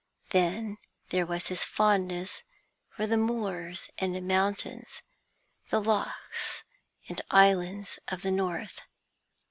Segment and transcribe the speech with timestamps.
[0.31, 0.79] Then
[1.09, 2.41] there was his fondness
[2.89, 5.03] for the moors and mountains,
[5.69, 6.63] the lochs
[7.07, 8.81] and islands, of the north.